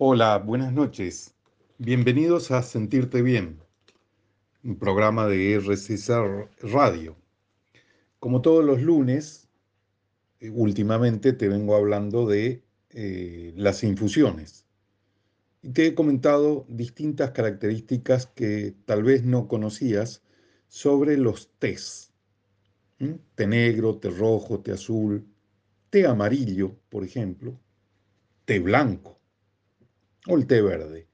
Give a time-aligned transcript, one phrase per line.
[0.00, 1.34] Hola, buenas noches.
[1.78, 3.58] Bienvenidos a Sentirte Bien,
[4.62, 6.12] un programa de RCC
[6.62, 7.16] Radio.
[8.20, 9.48] Como todos los lunes,
[10.38, 14.66] eh, últimamente te vengo hablando de eh, las infusiones.
[15.62, 20.22] Y te he comentado distintas características que tal vez no conocías
[20.68, 22.12] sobre los tés.
[23.34, 25.26] Té negro, té rojo, té azul,
[25.90, 27.58] té amarillo, por ejemplo,
[28.44, 29.17] té blanco
[30.28, 31.08] o el té verde.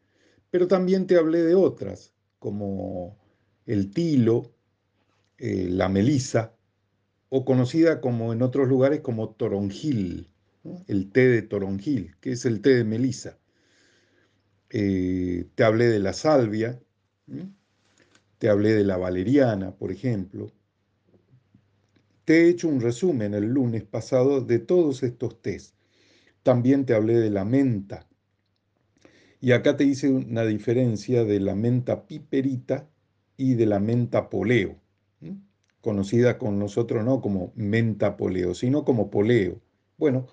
[0.50, 3.16] Pero también te hablé de otras, como
[3.66, 4.52] el tilo,
[5.38, 6.54] eh, la melisa,
[7.28, 10.30] o conocida como en otros lugares como toronjil,
[10.86, 13.38] el té de toronjil, que es el té de melisa.
[14.70, 16.80] Eh, te hablé de la salvia,
[18.38, 20.50] te hablé de la valeriana, por ejemplo.
[22.24, 25.74] Te he hecho un resumen el lunes pasado de todos estos tés.
[26.42, 28.06] También te hablé de la menta,
[29.44, 32.88] y acá te hice una diferencia de la menta piperita
[33.36, 34.78] y de la menta poleo,
[35.82, 39.60] conocida con nosotros no como menta poleo, sino como poleo.
[39.98, 40.28] Bueno,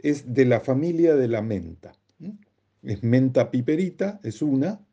[0.00, 1.92] es de la familia de la menta.
[2.82, 4.84] Es menta piperita, es una,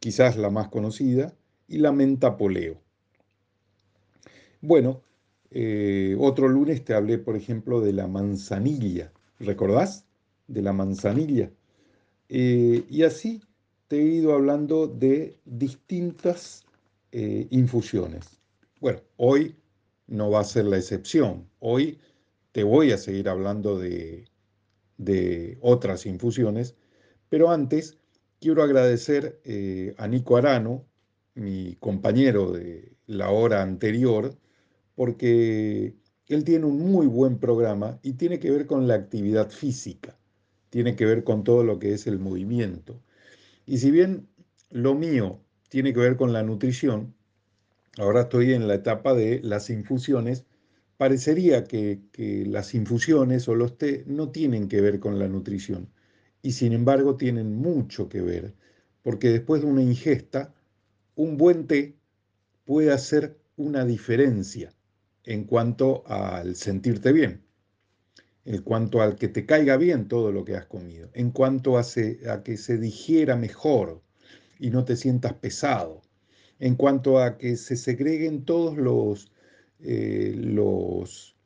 [0.00, 1.34] quizás la más conocida,
[1.66, 2.76] y la menta poleo.
[4.60, 5.00] Bueno,
[5.50, 9.14] eh, otro lunes te hablé, por ejemplo, de la manzanilla.
[9.40, 10.04] ¿Recordás?
[10.46, 11.50] De la manzanilla.
[12.28, 13.42] Eh, y así
[13.88, 16.64] te he ido hablando de distintas
[17.12, 18.38] eh, infusiones.
[18.80, 19.56] Bueno, hoy
[20.06, 21.48] no va a ser la excepción.
[21.58, 21.98] Hoy
[22.52, 24.26] te voy a seguir hablando de,
[25.60, 26.74] otras infusiones,
[27.28, 27.98] pero antes
[28.40, 30.84] quiero agradecer eh, a Nico Arano,
[31.34, 34.36] mi compañero de la hora anterior,
[34.96, 35.94] porque
[36.26, 40.17] él tiene un muy buen programa y tiene que ver con la actividad física
[40.70, 43.00] tiene que ver con todo lo que es el movimiento.
[43.66, 44.28] Y si bien
[44.70, 47.14] lo mío tiene que ver con la nutrición,
[47.98, 50.44] ahora estoy en la etapa de las infusiones,
[50.96, 52.00] parecería que,
[52.46, 55.88] las infusiones o los té no tienen que ver con la nutrición.
[56.42, 58.54] Y sin embargo tienen mucho que ver,
[59.02, 60.54] porque después de una ingesta,
[61.16, 61.96] un buen té
[62.64, 64.72] puede hacer una diferencia
[65.24, 67.47] en cuanto al sentirte bien
[68.48, 71.82] en cuanto al que te caiga bien todo lo que has comido, en cuanto a,
[71.82, 74.00] que se digiera mejor
[74.58, 76.00] y no te sientas pesado,
[76.58, 79.30] en cuanto a que se segreguen todos los,
[79.80, 81.36] eh, los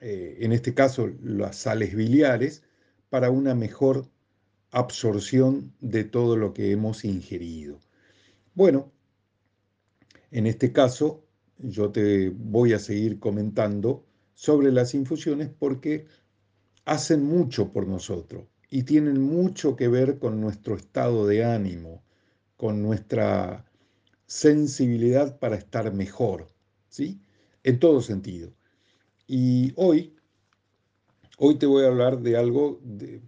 [0.00, 2.64] eh, en este caso, las sales biliares,
[3.08, 4.08] para una mejor
[4.72, 7.78] absorción de todo lo que hemos ingerido.
[8.54, 8.90] Bueno,
[10.32, 11.24] en este caso,
[11.58, 14.04] yo te voy a seguir comentando
[14.34, 16.06] sobre las infusiones porque
[16.88, 22.02] hacen mucho por nosotros y tienen mucho que ver con nuestro estado de ánimo,
[22.56, 23.66] con nuestra
[24.26, 26.48] sensibilidad para estar mejor,
[26.88, 27.20] ¿sí?
[27.62, 28.52] En todo sentido.
[29.26, 30.16] Y hoy,
[31.36, 33.20] hoy te voy a hablar de algo, de,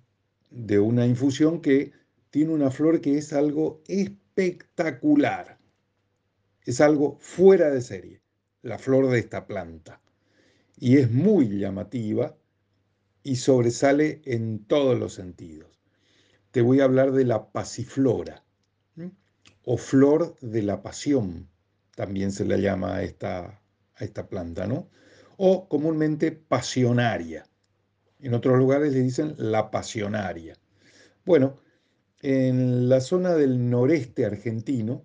[0.50, 1.92] de una infusión que
[2.30, 5.58] tiene una flor que es algo espectacular.
[6.64, 8.22] Es algo fuera de serie,
[8.62, 10.00] la flor de esta planta.
[10.78, 12.36] Y es muy llamativa
[13.22, 15.80] y sobresale en todos los sentidos.
[16.50, 18.44] Te voy a hablar de la pasiflora
[19.64, 21.48] o flor de la pasión,
[21.94, 23.60] también se le llama esta,
[23.94, 24.88] a esta planta, ¿no?
[25.36, 27.46] O comúnmente pasionaria.
[28.20, 30.56] En otros lugares le dicen la pasionaria.
[31.24, 31.58] Bueno,
[32.22, 35.04] en la zona del noreste argentino,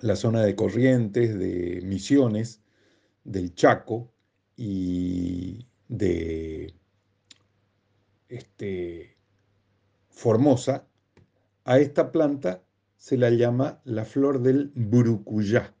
[0.00, 2.62] la zona de Corrientes, de Misiones,
[3.24, 4.12] del Chaco
[4.56, 6.53] y de
[8.34, 9.16] este,
[10.08, 10.86] Formosa,
[11.64, 12.62] a esta planta
[12.96, 15.74] se la llama la flor del burucuyá,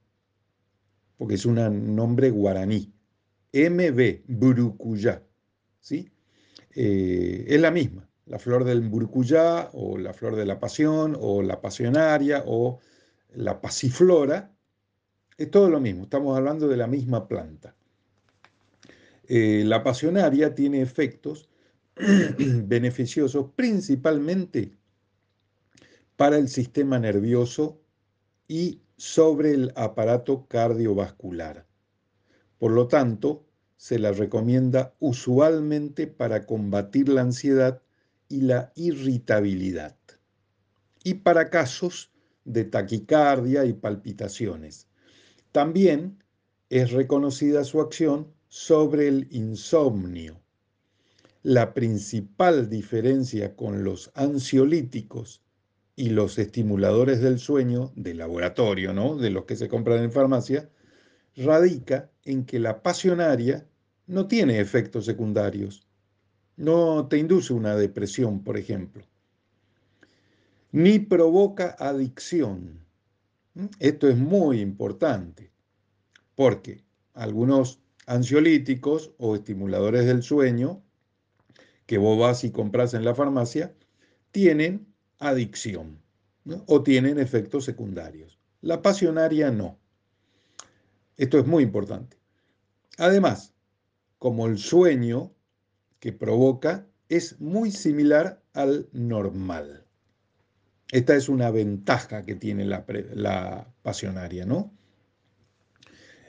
[1.16, 2.92] porque es un nombre guaraní.
[3.52, 5.22] MB, burucuyá,
[5.80, 6.10] ¿sí?
[6.74, 11.42] Eh, es la misma, la flor del burucuyá o la flor de la pasión o
[11.42, 12.80] la pasionaria o
[13.34, 14.52] la pasiflora,
[15.36, 17.74] es todo lo mismo, estamos hablando de la misma planta.
[19.26, 21.48] Eh, la pasionaria tiene efectos
[22.66, 24.76] beneficiosos principalmente
[26.16, 27.80] para el sistema nervioso
[28.48, 31.66] y sobre el aparato cardiovascular.
[32.58, 33.46] Por lo tanto,
[33.76, 37.82] se la recomienda usualmente para combatir la ansiedad
[38.28, 39.96] y la irritabilidad
[41.04, 42.10] y para casos
[42.44, 44.88] de taquicardia y palpitaciones.
[45.52, 46.22] También
[46.70, 50.43] es reconocida su acción sobre el insomnio
[51.44, 55.42] La principal diferencia con los ansiolíticos
[55.94, 59.16] y los estimuladores del sueño de laboratorio, ¿no?
[59.16, 60.70] De los que se compran en farmacia,
[61.36, 63.66] radica en que la pasionaria
[64.06, 65.86] no tiene efectos secundarios.
[66.56, 69.04] No te induce una depresión, por ejemplo.
[70.72, 72.80] Ni provoca adicción.
[73.80, 75.52] Esto es muy importante
[76.36, 80.82] porque algunos ansiolíticos o estimuladores del sueño
[81.86, 83.74] que vos vas y compras en la farmacia
[84.30, 84.86] tienen
[85.18, 86.00] adicción
[86.66, 88.38] o tienen efectos secundarios.
[88.60, 89.78] La pasionaria no.
[91.16, 92.18] Esto es muy importante.
[92.98, 93.54] Además,
[94.18, 95.32] como el sueño
[96.00, 99.84] que provoca es muy similar al normal.
[100.90, 104.72] Esta es una ventaja que tiene la, pasionaria, ¿no?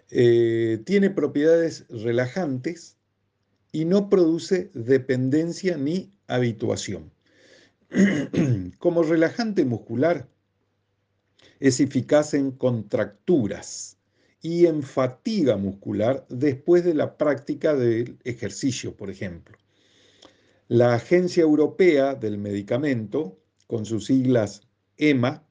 [0.10, 2.98] Eh, tiene propiedades relajantes
[3.76, 7.12] y no produce dependencia ni habituación.
[8.80, 10.30] Como relajante muscular,
[11.60, 13.98] es eficaz en contracturas
[14.42, 19.58] y en fatiga muscular después de la práctica del ejercicio, por ejemplo.
[20.70, 23.38] La Agencia Europea del Medicamento,
[23.68, 24.62] con sus siglas
[24.96, 25.44] EMA,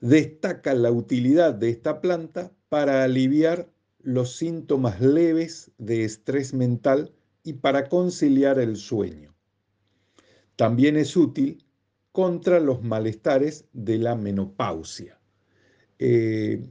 [0.00, 3.68] destaca la utilidad de esta planta para aliviar
[4.04, 7.12] los síntomas leves de estrés mental
[7.42, 9.34] y para conciliar el sueño.
[10.56, 11.64] También es útil
[12.12, 15.18] contra los malestares de la menopausia.
[15.98, 16.62] Eh,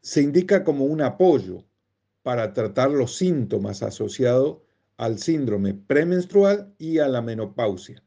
[0.00, 1.64] se indica como un apoyo
[2.22, 4.58] para tratar los síntomas asociados
[4.96, 8.02] al síndrome premenstrual y a la menopausia,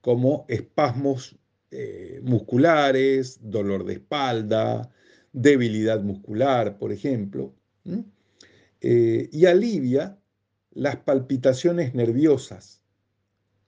[0.00, 1.38] como espasmos
[1.70, 4.90] eh, musculares, dolor de espalda,
[5.32, 7.54] debilidad muscular, por ejemplo,
[8.80, 10.18] eh, y alivia
[10.72, 12.82] las palpitaciones nerviosas,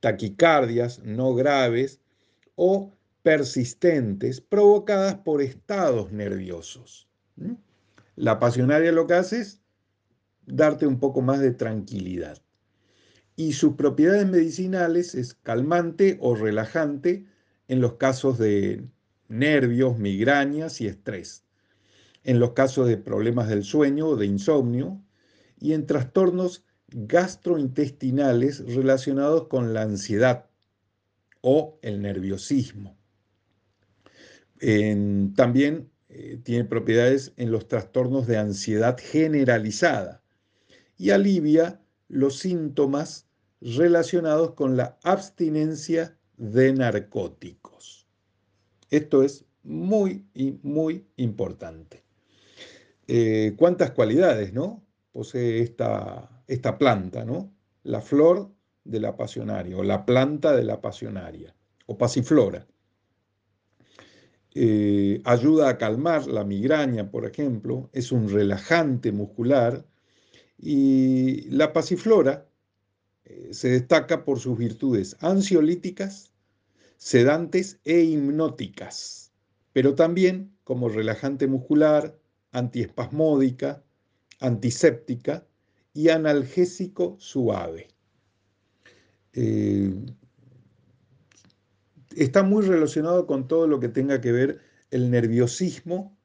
[0.01, 2.01] taquicardias no graves
[2.55, 2.93] o
[3.23, 7.09] persistentes provocadas por estados nerviosos.
[8.17, 9.61] La pasionaria lo que hace es
[10.47, 12.39] darte un poco más de tranquilidad.
[13.37, 17.27] Y sus propiedades medicinales es calmante o relajante
[17.69, 18.85] en los casos de
[19.29, 21.48] nervios, migrañas y estrés
[22.25, 25.01] en los casos de problemas del sueño o de insomnio
[25.61, 30.47] y en trastornos gastrointestinales relacionados con la ansiedad
[31.41, 32.97] o el nerviosismo.
[35.37, 40.23] también eh, tiene propiedades en los trastornos de ansiedad generalizada
[40.97, 43.29] y alivia los síntomas
[43.61, 48.07] relacionados con la abstinencia de narcóticos.
[48.91, 52.08] Esto es muy y muy importante.
[53.11, 54.85] Eh, cuántas cualidades, ¿no?
[55.13, 57.55] Posee esta, esta planta, ¿no?
[57.83, 58.53] La flor
[58.85, 61.55] de la pasionaria o la planta de la pasionaria
[61.87, 62.67] o pasiflora.
[64.55, 69.87] Eh, ayuda a calmar la migraña, por ejemplo, es un relajante muscular
[70.59, 72.47] y la pasiflora
[73.25, 76.33] eh, se destaca por sus virtudes ansiolíticas,
[76.99, 79.33] sedantes e hipnóticas,
[79.73, 82.18] pero también como relajante muscular,
[82.53, 83.83] antiespasmódica,
[84.41, 85.47] antiséptica
[85.93, 87.89] y analgésico suave.
[89.33, 89.95] Eh,
[92.17, 96.17] está muy relacionado con todo lo que tenga que ver el nerviosismo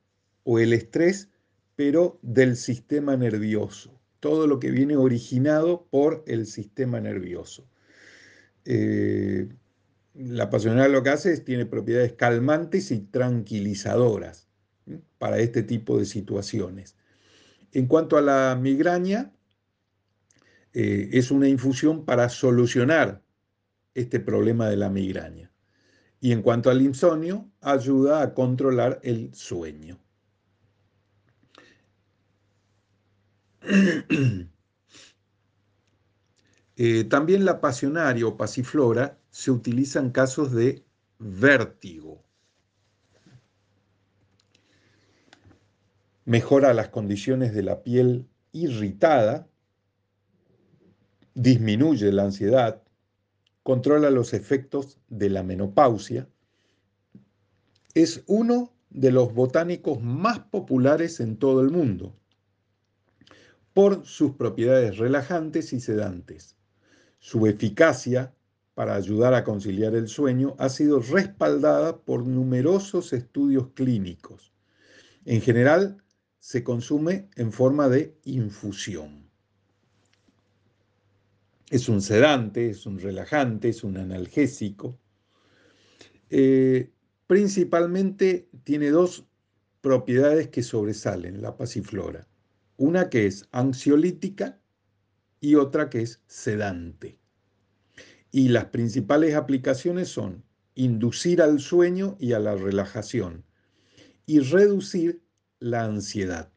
[0.43, 1.29] o el estrés,
[1.75, 3.99] pero del sistema nervioso.
[4.19, 7.67] Todo lo que viene originado por el sistema nervioso.
[8.65, 9.49] Eh,
[10.13, 14.47] la pasional lo que hace es tiene propiedades calmantes y tranquilizadoras
[15.17, 16.95] para este tipo de situaciones.
[17.71, 19.33] En cuanto a la migraña,
[20.73, 23.21] eh, es una infusión para solucionar
[23.93, 25.51] este problema de la migraña.
[26.19, 29.99] Y en cuanto al insomnio, ayuda a controlar el sueño.
[36.75, 40.83] Eh, también la pasionaria o pasiflora se utiliza en casos de
[41.19, 42.23] vértigo.
[46.25, 49.47] Mejora las condiciones de la piel irritada,
[51.33, 52.83] disminuye la ansiedad,
[53.63, 56.27] controla los efectos de la menopausia,
[57.93, 62.15] es uno de los botánicos más populares en todo el mundo
[63.73, 66.55] por sus propiedades relajantes y sedantes.
[67.19, 68.33] Su eficacia
[68.75, 74.53] para ayudar a conciliar el sueño ha sido respaldada por numerosos estudios clínicos.
[75.25, 76.02] En general,
[76.43, 79.29] se consume en forma de infusión.
[81.69, 84.99] Es un sedante, es un relajante, es un analgésico.
[86.29, 86.91] Eh,
[87.27, 89.25] principalmente tiene dos
[89.79, 92.27] propiedades que sobresalen la pasiflora.
[92.75, 94.59] Una que es ansiolítica
[95.39, 97.17] y otra que es sedante.
[98.31, 100.43] Y las principales aplicaciones son
[100.75, 103.45] inducir al sueño y a la relajación
[104.25, 105.22] y reducir
[105.63, 106.51] la ansiedad.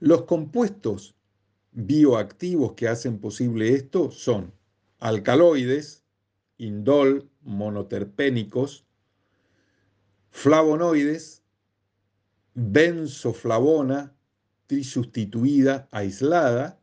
[0.00, 1.14] Los compuestos
[1.72, 4.54] bioactivos que hacen posible esto son
[4.98, 6.04] alcaloides,
[6.56, 8.86] indol, monoterpénicos,
[10.30, 11.42] flavonoides,
[12.54, 14.16] benzoflavona
[14.66, 16.80] trisustituida aislada,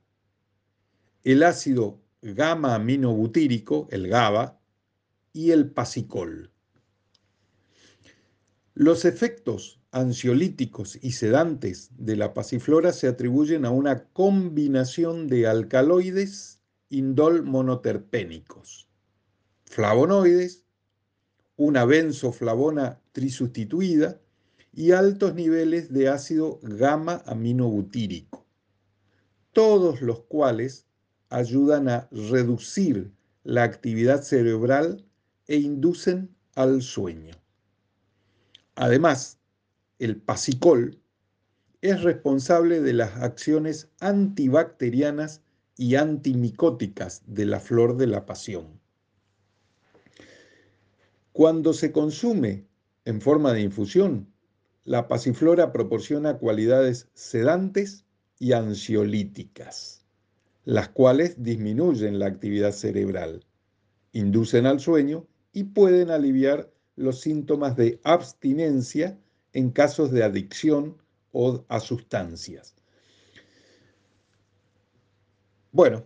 [1.23, 4.59] el ácido gamma aminobutírico, el GABA,
[5.33, 6.54] y el pasicol.
[8.77, 16.59] Los efectos ansiolíticos y sedantes de la pasiflora se atribuyen a una combinación de alcaloides
[16.89, 18.89] indol monoterpénicos,
[19.63, 20.65] flavonoides,
[21.55, 24.19] una benzoflavona trisustituida
[24.73, 28.45] y altos niveles de ácido gamma aminobutírico,
[29.53, 30.85] todos los cuales
[31.29, 33.13] ayudan a reducir
[33.45, 35.05] la actividad cerebral
[35.47, 37.44] e inducen al sueño.
[38.75, 39.39] Además,
[39.99, 40.99] el pasicol
[41.81, 45.41] es responsable de las acciones antibacterianas
[45.77, 48.79] y antimicóticas de la flor de la pasión.
[51.31, 52.65] Cuando se consume
[53.05, 54.33] en forma de infusión,
[54.83, 58.05] la pasiflora proporciona cualidades sedantes
[58.39, 60.05] y ansiolíticas,
[60.63, 63.45] las cuales disminuyen la actividad cerebral,
[64.11, 69.17] inducen al sueño y pueden aliviar los síntomas de abstinencia
[69.53, 70.97] en casos de adicción
[71.31, 72.75] o a sustancias.
[75.71, 76.05] Bueno,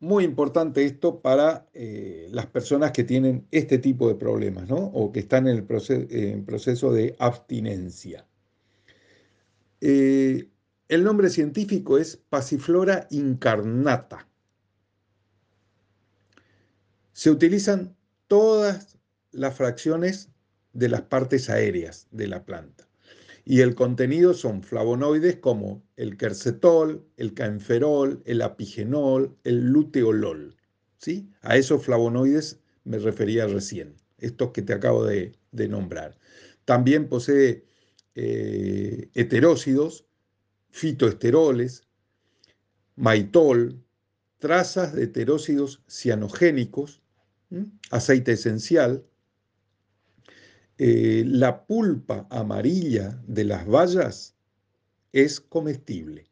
[0.00, 4.76] muy importante esto para eh, las personas que tienen este tipo de problemas, ¿no?
[4.76, 8.26] O que están en el proceso, de abstinencia.
[9.80, 10.50] Eh,
[10.88, 14.28] el nombre científico es Passiflora incarnata.
[17.12, 18.98] Se utilizan todas
[19.34, 20.30] las fracciones
[20.72, 22.88] de las partes aéreas de la planta.
[23.44, 30.56] Y el contenido son flavonoides como el quercetol, el caenferol, el apigenol, el luteolol.
[30.98, 31.28] ¿sí?
[31.42, 36.18] A esos flavonoides me refería recién, estos que te acabo de, nombrar.
[36.64, 37.64] También posee
[38.14, 40.06] eh, heterócidos,
[40.70, 41.84] fitoesteroles,
[42.96, 43.84] maitol,
[44.38, 47.02] trazas de heterócidos cianogénicos,
[47.90, 49.04] aceite esencial,
[50.76, 54.34] eh, la pulpa amarilla de las bayas
[55.12, 56.30] es comestible.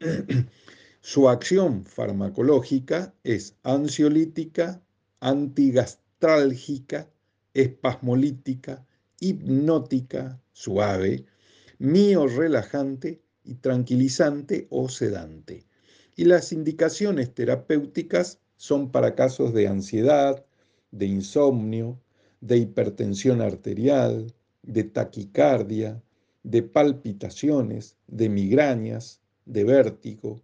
[1.00, 4.82] Su acción farmacológica es ansiolítica,
[5.20, 7.10] antigastrálgica,
[7.52, 8.86] espasmolítica,
[9.20, 11.26] hipnótica, suave,
[11.78, 15.66] miorrelajante y tranquilizante o sedante.
[16.16, 20.42] Y las indicaciones terapéuticas son para casos de ansiedad,
[20.90, 22.00] de insomnio,
[22.44, 26.02] de hipertensión arterial, de taquicardia,
[26.42, 30.42] de palpitaciones, de migrañas, de vértigo,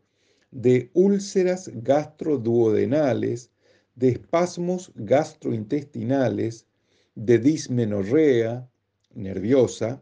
[0.51, 3.51] de úlceras gastroduodenales,
[3.97, 6.67] de espasmos gastrointestinales,
[7.15, 8.67] de dismenorrea
[9.15, 10.01] nerviosa,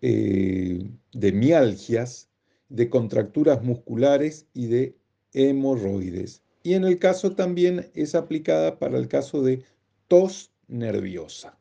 [0.00, 2.28] eh, de mialgias,
[2.68, 4.96] de contracturas musculares y de
[5.34, 6.42] hemorroides.
[6.64, 9.62] Y en el caso también es aplicada para el caso de
[10.08, 11.58] tos nerviosa.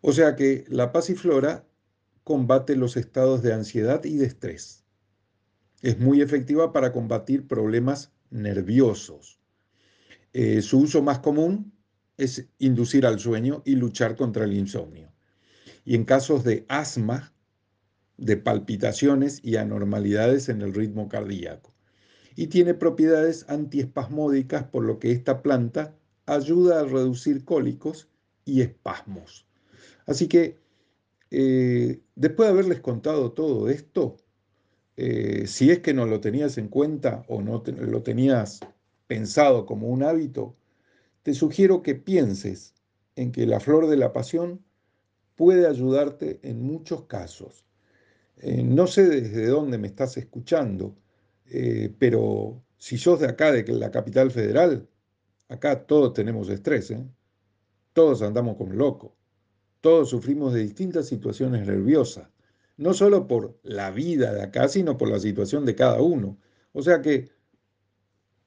[0.00, 1.66] O sea que la pasiflora
[2.24, 4.84] combate los estados de ansiedad y de estrés.
[5.80, 9.40] Es muy efectiva para combatir problemas nerviosos.
[10.32, 11.72] Eh, su uso más común
[12.16, 15.10] es inducir al sueño y luchar contra el insomnio.
[15.84, 17.32] Y en casos de asma,
[18.18, 21.72] de palpitaciones y anormalidades en el ritmo cardíaco.
[22.36, 25.96] Y tiene propiedades antiespasmódicas, por lo que esta planta
[26.28, 28.08] ayuda a reducir cólicos
[28.44, 29.46] y espasmos.
[30.06, 30.58] Así que,
[31.30, 34.16] eh, después de haberles contado todo esto,
[34.96, 38.60] eh, si es que no lo tenías en cuenta o no lo tenías
[39.06, 40.56] pensado como un hábito,
[41.22, 42.74] te sugiero que pienses
[43.16, 44.64] en que la flor de la pasión
[45.34, 47.64] puede ayudarte en muchos casos.
[48.38, 50.96] Eh, no sé desde dónde me estás escuchando,
[51.98, 54.86] pero si sos de acá, de la capital federal,
[55.48, 57.06] Acá todos tenemos estrés, ¿eh?
[57.92, 59.12] todos andamos como locos,
[59.80, 62.28] todos sufrimos de distintas situaciones nerviosas,
[62.76, 66.38] no solo por la vida de acá, sino por la situación de cada uno.
[66.72, 67.30] O sea que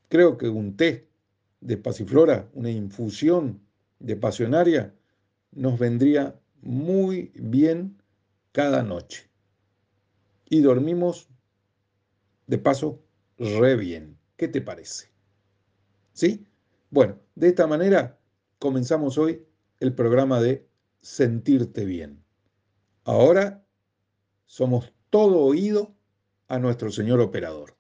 [0.10, 1.10] creo que un té
[1.60, 3.62] de pasiflora, una infusión
[4.00, 4.96] de pasionaria,
[5.52, 8.02] nos vendría muy bien
[8.52, 9.30] cada noche.
[10.50, 11.30] Y dormimos,
[12.48, 13.04] de paso,
[13.38, 14.18] re bien.
[14.38, 15.08] ¿Qué te parece?
[16.14, 16.46] ¿Sí?
[16.92, 18.20] Bueno, de esta manera
[18.60, 19.48] comenzamos hoy
[19.80, 20.68] el programa de
[21.00, 22.22] Sentirte Bien.
[23.06, 23.66] Ahora
[24.46, 25.96] somos todo oído
[26.50, 27.78] a nuestro señor operador.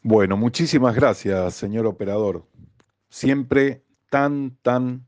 [0.00, 2.46] Bueno, muchísimas gracias, señor operador.
[3.10, 5.06] Siempre tan, tan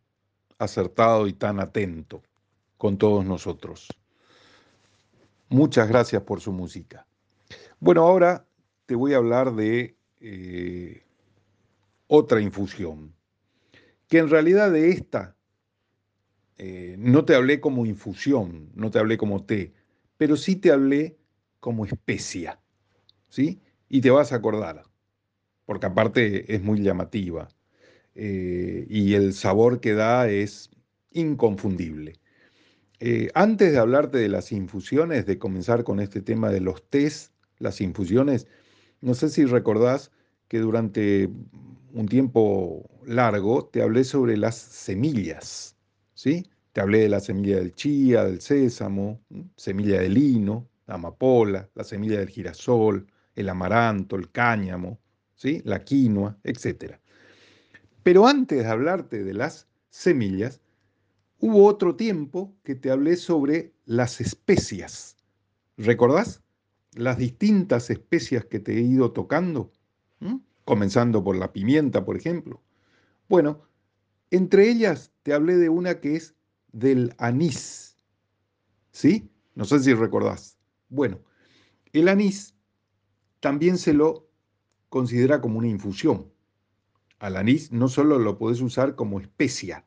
[0.59, 2.23] acertado y tan atento
[2.76, 3.88] con todos nosotros.
[5.49, 7.06] Muchas gracias por su música.
[7.80, 8.47] Bueno, ahora
[8.85, 11.02] te voy a hablar de eh,
[12.06, 13.12] otra infusión,
[14.06, 15.36] que en realidad de esta
[16.58, 19.72] eh, no te hablé como infusión, no te hablé como té,
[20.16, 21.18] pero sí te hablé
[21.58, 22.60] como especia,
[23.30, 23.60] ¿sí?
[23.88, 24.84] Y te vas a acordar,
[25.64, 27.48] porque aparte es muy llamativa
[28.14, 30.70] eh, y el sabor que da es
[31.10, 32.20] inconfundible.
[33.34, 37.80] Antes de hablarte de las infusiones, de comenzar con este tema de los tés, las
[37.80, 38.46] infusiones,
[39.02, 40.11] no sé si recordás
[40.49, 41.28] que durante
[41.92, 45.76] un tiempo largo te hablé sobre las semillas,
[46.14, 46.49] ¿sí?
[46.73, 49.21] Te hablé de la semilla del chía, del sésamo,
[49.56, 54.99] semilla de lino, la amapola, la semilla del girasol, el amaranto, el cáñamo,
[55.35, 55.61] ¿sí?
[55.64, 56.94] la quinoa, etc.
[58.02, 60.61] Pero antes de hablarte de las semillas,
[61.40, 65.16] hubo otro tiempo que te hablé sobre las especias.
[65.76, 66.41] ¿Recordás?
[66.94, 69.72] Las distintas especias que te he ido tocando,
[70.64, 72.62] comenzando por la pimienta, por ejemplo.
[73.28, 73.62] Bueno,
[74.30, 76.34] entre ellas te hablé de una que es
[76.72, 77.96] del anís.
[78.90, 79.30] ¿Sí?
[79.54, 80.58] No sé si recordás.
[80.88, 81.20] Bueno,
[81.92, 82.54] el anís
[83.40, 84.28] también se lo
[84.88, 86.30] considera como una infusión.
[87.18, 89.87] Al anís no solo lo podés usar como especia,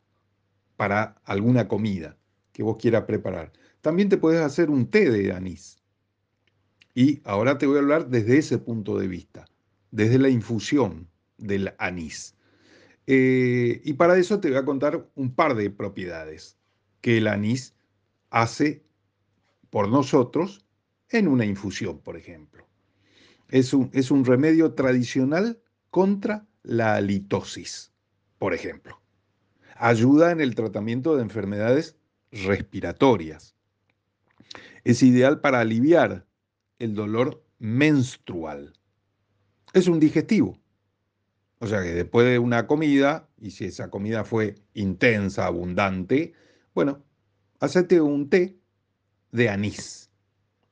[0.76, 2.16] para alguna comida
[2.52, 3.52] que vos quieras preparar.
[3.80, 5.82] También te puedes hacer un té de anís.
[6.96, 9.44] Y ahora te voy a hablar desde ese punto de vista,
[9.92, 12.34] desde la infusión del anís.
[13.06, 16.56] Eh, y para eso te voy a contar un par de propiedades
[17.00, 17.76] que el anís
[18.30, 18.82] hace
[19.70, 20.66] por nosotros
[21.10, 22.66] en una infusión, por ejemplo.
[23.48, 27.92] Es un, es un remedio tradicional contra la halitosis,
[28.38, 29.00] por ejemplo
[29.78, 31.96] ayuda en el tratamiento de enfermedades
[32.30, 33.54] respiratorias.
[34.84, 36.25] Es ideal para aliviar
[36.78, 38.72] el dolor menstrual.
[39.72, 40.58] Es un digestivo.
[41.58, 46.34] O sea que después de una comida, y si esa comida fue intensa, abundante,
[46.74, 47.02] bueno,
[47.60, 48.58] hacete un té
[49.32, 50.10] de anís,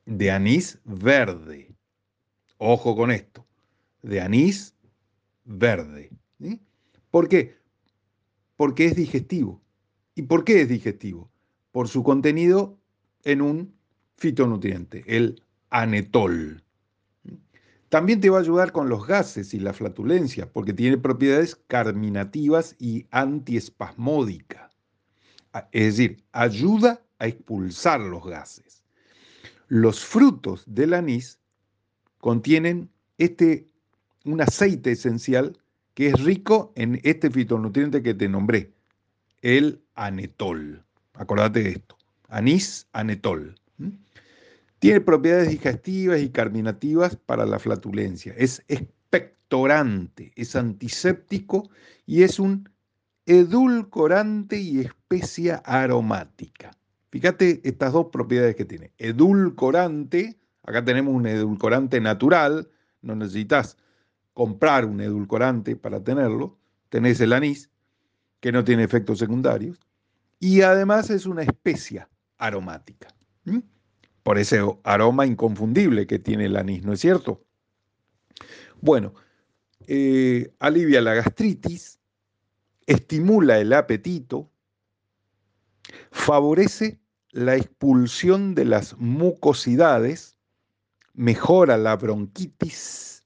[0.05, 1.75] de anís verde.
[2.59, 3.47] Ojo con esto,
[4.03, 4.75] de anís
[5.45, 6.11] verde.
[7.11, 7.64] ¿Por qué?
[8.57, 9.62] porque es digestivo.
[10.14, 11.31] ¿Y por qué es digestivo?
[11.73, 12.79] Por su contenido
[13.25, 13.75] en un
[14.17, 15.43] fitonutriente, el
[15.75, 16.63] anetol.
[17.89, 22.77] También te va a ayudar con los gases y la flatulencia, porque tiene propiedades carminativas
[22.79, 24.73] y antiespasmódicas.
[25.73, 28.85] Es decir, ayuda a expulsar los gases.
[29.67, 31.41] Los frutos del anís
[32.19, 33.67] contienen este,
[34.25, 35.59] un aceite esencial
[35.95, 38.73] que es rico en este fitonutriente que te nombré,
[39.43, 40.85] el anetol.
[41.15, 41.97] Acordate de esto,
[42.29, 43.57] anís anetol.
[44.85, 48.35] Tiene propiedades digestivas y carminativas para la flatulencia.
[48.37, 51.70] Es expectorante, es antiséptico
[52.05, 52.68] y es un
[53.25, 56.70] edulcorante y especia aromática.
[57.09, 58.92] Fíjate estas dos propiedades que tiene.
[58.99, 62.68] Edulcorante, acá tenemos un edulcorante natural,
[63.01, 63.79] no necesitas
[64.35, 66.59] comprar un edulcorante para tenerlo,
[66.90, 67.70] tenés el anís,
[68.40, 69.81] que no tiene efectos secundarios,
[70.40, 73.09] y además es una especia aromática.
[74.25, 77.45] Por ese aroma inconfundible que tiene el anís, ¿no es cierto?
[78.81, 79.15] Bueno,
[79.87, 82.01] eh, alivia la gastritis,
[82.87, 84.51] estimula el apetito,
[86.11, 86.99] favorece
[87.31, 90.39] la expulsión de las mucosidades,
[91.13, 93.25] mejora la bronquitis,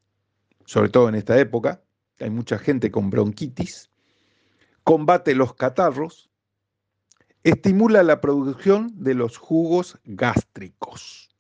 [0.65, 1.83] sobre todo en esta época,
[2.19, 3.91] hay mucha gente con bronquitis,
[4.83, 6.28] combate los catarros,
[7.49, 11.31] estimula la producción de los jugos gástricos.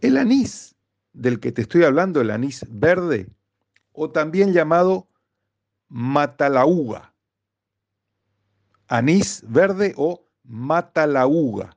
[0.00, 0.76] El anís
[1.12, 3.28] del que te estoy hablando, el anís verde,
[3.92, 5.08] o también llamado
[5.88, 7.14] matalauga,
[8.88, 11.76] anís verde o matalauga.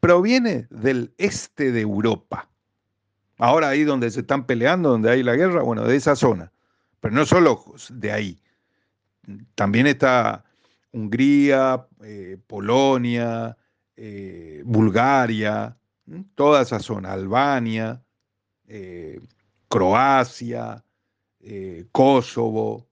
[0.00, 2.48] proviene del este de Europa.
[3.36, 6.52] Ahora ahí donde se están peleando, donde hay la guerra, bueno, de esa zona.
[7.00, 8.42] Pero no solo de ahí.
[9.54, 10.44] También está
[10.92, 13.56] Hungría, eh, Polonia,
[13.96, 15.76] eh, Bulgaria,
[16.34, 18.02] toda esa zona, Albania,
[18.66, 19.20] eh,
[19.68, 20.82] Croacia,
[21.92, 22.88] Kosovo,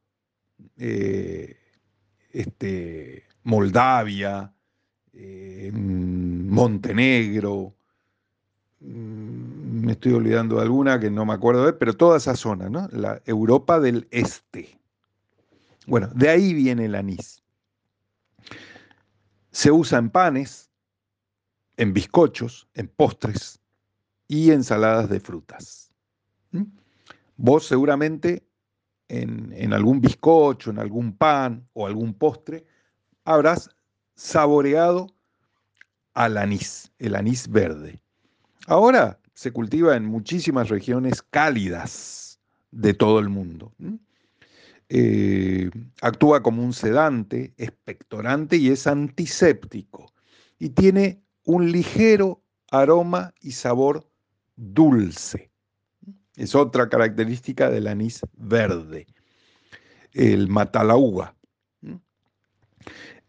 [2.33, 4.53] este, Moldavia,
[5.73, 7.75] Montenegro,
[8.81, 9.57] mm,
[9.87, 12.89] me estoy olvidando de alguna que no me acuerdo de, pero toda esa zona.
[12.93, 14.79] La Europa del Este.
[15.87, 17.43] Bueno, de ahí viene el anís.
[19.57, 20.71] Se usa en panes,
[21.79, 23.59] en bizcochos, en postres
[24.29, 25.91] y ensaladas de frutas.
[26.51, 26.65] ¿Mm?
[27.39, 28.47] Vos seguramente
[29.09, 32.67] en, en, algún bizcocho, en algún pan o algún postre,
[33.25, 33.71] habrás
[34.15, 35.07] saboreado
[36.13, 38.03] al anís, el anís verde.
[38.67, 42.39] Ahora se cultiva en muchísimas regiones cálidas
[42.73, 43.73] de todo el mundo.
[44.89, 45.69] Eh,
[46.01, 50.13] actúa como un sedante, expectorante y es antiséptico.
[50.59, 54.09] Y tiene un ligero aroma y sabor
[54.57, 55.51] dulce.
[56.37, 59.07] Es otra característica del anís verde,
[60.13, 61.35] el matalauga.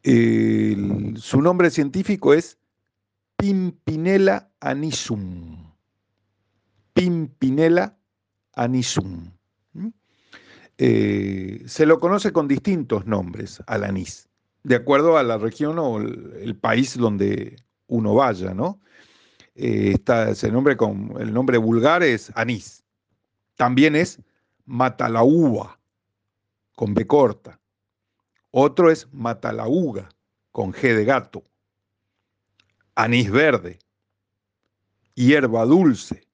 [0.04, 2.58] su nombre científico es
[3.38, 5.74] Pimpinella anisum.
[6.93, 7.98] Pimpinella
[8.54, 9.37] anisum.
[10.77, 14.29] Eh, se lo conoce con distintos nombres al anís,
[14.63, 17.55] de acuerdo a la región o el, país donde
[17.87, 18.79] uno vaya, ¿no?
[19.55, 19.97] Eh,
[20.29, 22.83] ese nombre con el nombre vulgar es anís.
[23.55, 24.21] También es
[24.65, 25.79] matalauga,
[26.75, 27.59] con B corta.
[28.51, 30.09] Otro es matalauga,
[30.51, 31.43] con G de gato.
[32.93, 33.79] Anís verde,
[35.15, 36.27] hierba dulce,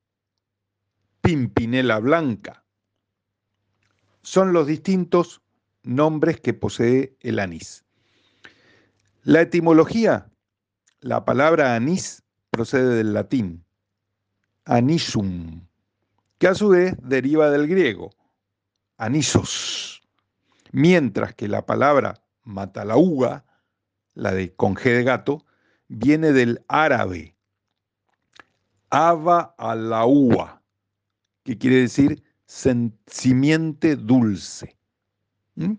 [1.21, 2.62] pimpinela blanca,
[4.23, 5.41] son los distintos
[5.83, 7.85] nombres que posee el anís.
[9.23, 10.31] La etimología,
[11.01, 13.63] la palabra anís procede del latín,
[14.65, 15.67] anisum,
[16.37, 18.11] que a su vez deriva del griego,
[18.97, 20.01] anisos,
[20.71, 23.45] mientras que la palabra matalauga,
[24.13, 25.45] la de con G de gato,
[25.87, 27.35] viene del árabe,
[28.89, 30.61] ava alaúa,
[31.43, 32.23] que quiere decir
[33.07, 34.75] simiente dulce.
[35.55, 35.73] ¿Mm?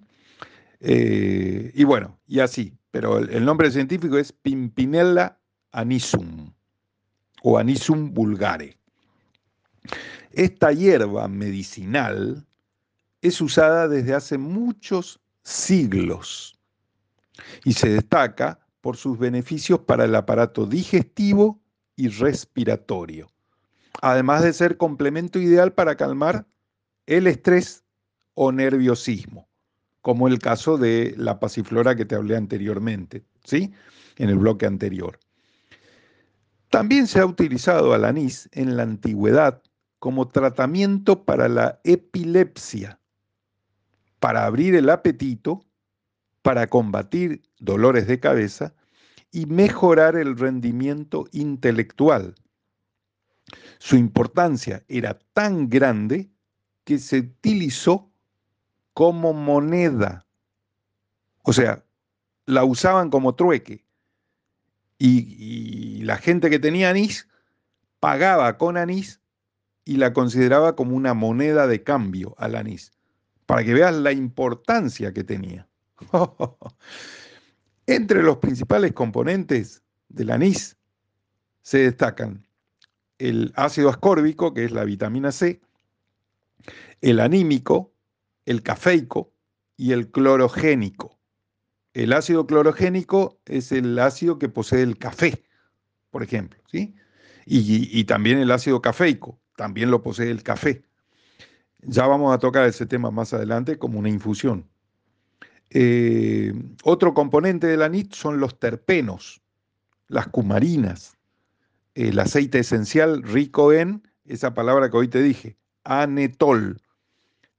[0.81, 5.39] Eh, y bueno, y así, pero el, nombre científico es Pimpinella
[5.73, 6.53] anisum
[7.43, 8.77] o Anisum vulgare.
[10.33, 12.45] Esta hierba medicinal
[13.21, 16.59] es usada desde hace muchos siglos
[17.65, 21.61] y se destaca por sus beneficios para el aparato digestivo
[21.97, 23.31] y respiratorio,
[24.03, 26.47] además de ser complemento ideal para calmar
[27.07, 27.85] el estrés
[28.35, 29.49] o nerviosismo,
[30.01, 33.73] como el caso de la pasiflora que te hablé anteriormente, ¿sí?
[34.17, 35.19] En el bloque anterior.
[36.71, 39.62] También se ha utilizado al anís en la antigüedad
[39.99, 43.01] como tratamiento para la epilepsia,
[44.19, 45.64] para abrir el apetito,
[46.43, 48.75] para combatir dolores de cabeza
[49.31, 52.35] y mejorar el rendimiento intelectual.
[53.79, 56.34] Su importancia era tan grande
[56.85, 58.11] que se utilizó
[58.92, 60.27] como moneda.
[61.42, 61.85] O sea,
[62.47, 63.85] la usaban como trueque.
[64.99, 67.29] Y, la gente que tenía anís
[67.99, 69.20] pagaba con anís
[69.85, 72.92] y la consideraba como una moneda de cambio al anís,
[73.47, 75.66] para que veas la importancia que tenía.
[77.87, 80.77] Entre los principales componentes del anís
[81.62, 82.47] se destacan
[83.18, 85.61] el ácido ascórbico, que es la vitamina C,
[87.00, 87.92] el anímico,
[88.46, 89.33] el cafeico
[89.77, 91.18] y el clorogénico.
[91.92, 95.44] El ácido clorogénico es el ácido que posee el café,
[96.11, 96.94] por ejemplo, ¿sí?
[97.46, 100.85] Y, también el ácido cafeico, también lo posee el café.
[101.83, 104.66] Ya vamos a tocar ese tema más adelante como una infusión.
[105.70, 109.42] Eh, otro componente del anís son los terpenos,
[110.09, 111.16] las cumarinas,
[111.94, 116.81] el aceite esencial rico en, esa palabra que hoy te dije, anetol.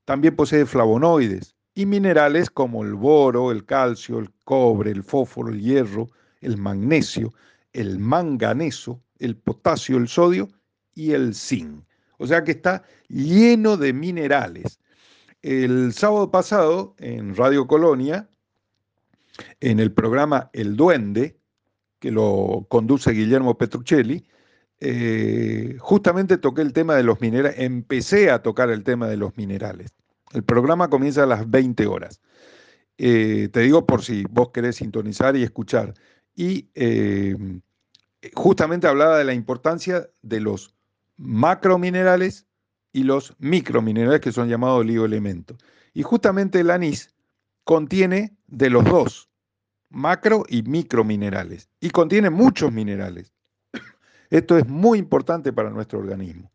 [0.05, 5.61] También posee flavonoides y minerales como el boro, el calcio, el cobre, el fósforo, el
[5.61, 6.09] hierro,
[6.41, 7.33] el magnesio,
[7.73, 10.49] el manganeso, el potasio, el sodio
[10.93, 11.83] y el zinc.
[12.17, 14.79] O sea que está lleno de minerales.
[15.41, 18.29] El sábado pasado en Radio Colonia,
[19.59, 21.37] en el programa El Duende,
[21.99, 24.25] que lo conduce Guillermo Petruccelli,
[24.79, 29.37] eh, justamente toqué el tema de los minerales, empecé a tocar el tema de los
[29.37, 29.93] minerales.
[30.33, 32.21] El programa comienza a las 20 horas.
[32.97, 35.93] Eh, te digo por si vos querés sintonizar y escuchar.
[36.35, 37.35] Y eh,
[38.33, 40.73] justamente hablaba de la importancia de los
[41.17, 42.45] macrominerales
[42.91, 45.57] y los microminerales que son llamados oligoelementos.
[45.93, 47.13] Y justamente el anís
[47.63, 49.29] contiene de los dos,
[49.89, 53.34] macro y microminerales, y contiene muchos minerales.
[54.29, 56.51] Esto es muy importante para nuestro organismo.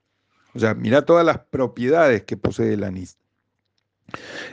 [0.54, 3.16] O sea, mira todas las propiedades que posee el anís.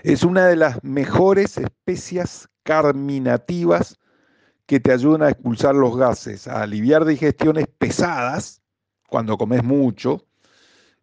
[0.04, 3.98] Es una de las mejores especias carminativas
[4.68, 8.62] que te ayudan a expulsar los gases, a aliviar digestiones pesadas
[9.08, 10.26] cuando comes mucho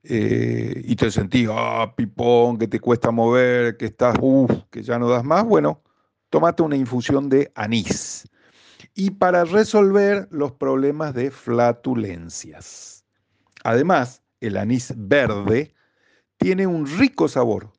[0.02, 4.98] eh, y te sentís, ah, pipón, que te cuesta mover, que estás, uff, que ya
[4.98, 5.44] no das más.
[5.44, 5.82] Bueno,
[6.28, 8.28] tómate una infusión de anís.
[8.94, 13.04] Y para resolver los problemas de flatulencias.
[13.64, 15.74] Además, el anís verde
[16.36, 17.72] tiene un rico sabor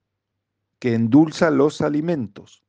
[0.80, 2.64] que endulza los alimentos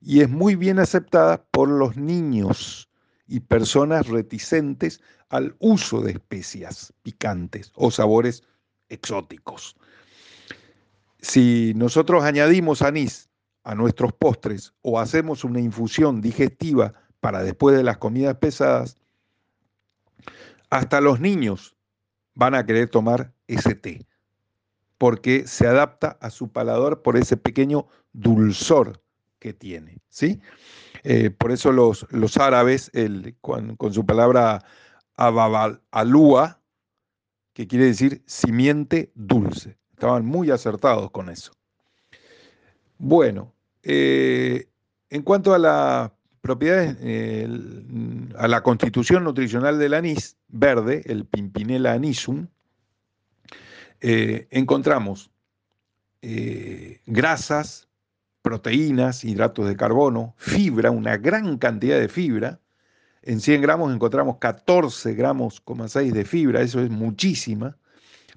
[0.00, 2.88] y es muy bien aceptada por los niños
[3.26, 8.42] y personas reticentes al uso de especias picantes o sabores
[8.88, 9.76] exóticos.
[11.20, 13.28] Si nosotros añadimos anís
[13.62, 18.96] a nuestros postres o hacemos una infusión digestiva para después de las comidas pesadas,
[20.70, 21.76] hasta los niños
[22.34, 24.06] van a querer tomar ese té
[25.00, 29.00] porque se adapta a su paladar por ese pequeño dulzor
[29.38, 30.42] que tiene, ¿sí?
[31.04, 32.92] Eh, por eso los, los árabes,
[33.40, 34.62] con, su palabra
[35.16, 36.60] ababalúa,
[37.54, 41.52] que quiere decir simiente dulce, estaban muy acertados con eso.
[42.98, 44.68] Bueno, eh,
[45.08, 46.96] en cuanto a la propiedades,
[48.36, 52.46] a la constitución nutricional del anís verde, el Pimpinella anisum,
[54.00, 55.30] eh, encontramos
[56.22, 57.88] eh, grasas,
[58.42, 62.60] proteínas, hidratos de carbono, fibra, una gran cantidad de fibra.
[63.22, 67.76] En 100 gramos encontramos 14 gramos, 6 de fibra, eso es muchísima.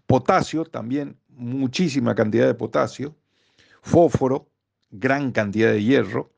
[0.05, 3.15] Potasio, también muchísima cantidad de potasio.
[3.81, 4.49] Fósforo,
[4.91, 6.32] gran cantidad de hierro.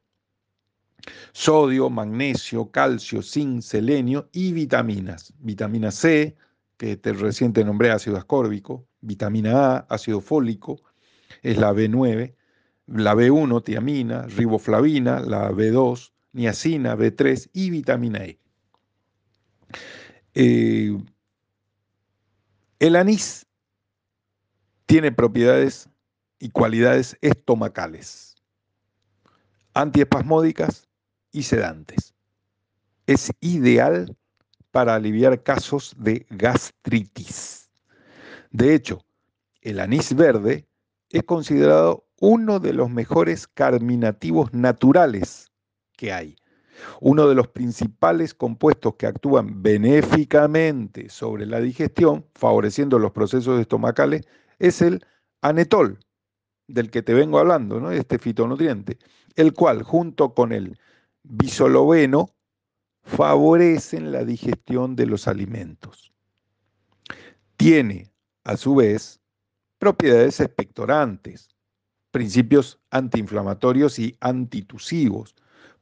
[1.33, 5.33] Sodio, magnesio, calcio, zinc, selenio y vitaminas.
[5.39, 6.35] Vitamina C,
[6.77, 10.81] que te recién te nombré ácido ascórbico, vitamina A, ácido fólico,
[11.41, 12.35] es la B9,
[12.87, 18.39] la B1, tiamina, riboflavina, la B2, niacina, B3 y vitamina E.
[20.33, 20.97] Eh,
[22.79, 23.47] el anís
[24.85, 25.89] tiene propiedades
[26.39, 28.35] y cualidades estomacales,
[29.73, 30.84] antiespasmódicas
[31.35, 32.13] y sedantes.
[33.07, 34.15] Es ideal
[34.71, 37.69] para aliviar casos de gastritis.
[38.51, 39.01] De hecho,
[39.61, 40.65] el anís verde
[41.09, 45.51] es considerado uno de los mejores carminativos naturales
[45.97, 46.37] que hay.
[47.01, 54.25] Uno de los principales compuestos que actúan benéficamente sobre la digestión, favoreciendo los procesos estomacales,
[54.59, 55.05] es el
[55.41, 55.99] anetol,
[56.67, 57.91] del que te vengo hablando, ¿no?
[57.91, 58.97] este fitonutriente,
[59.35, 60.77] el cual junto con el
[61.27, 62.29] bisoloveno
[63.03, 66.13] favorecen la digestión de los alimentos.
[67.57, 68.11] Tiene,
[68.43, 69.19] a su vez,
[69.77, 71.49] propiedades expectorantes,
[72.11, 75.35] principios antiinflamatorios y antitusivos.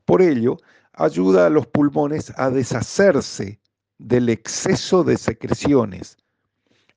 [0.05, 0.57] Por ello,
[0.93, 3.59] ayuda a los pulmones a deshacerse
[3.97, 6.17] del exceso de secreciones,